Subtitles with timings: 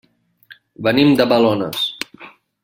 [0.87, 1.85] Venim de Balones.